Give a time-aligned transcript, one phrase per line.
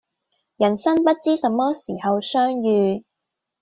[0.57, 3.05] 人生不知什麼時候相遇